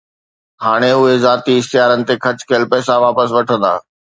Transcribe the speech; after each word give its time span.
هاڻي 0.63 0.89
اهي 0.93 1.11
ذاتي 1.25 1.53
اشتهارن 1.59 2.01
تي 2.09 2.15
خرچ 2.23 2.39
ڪيل 2.49 2.63
پئسا 2.71 2.95
واپس 3.05 3.29
وٺندا 3.37 3.73